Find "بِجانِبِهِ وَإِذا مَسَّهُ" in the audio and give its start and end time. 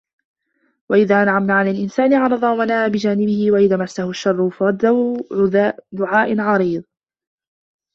2.89-4.09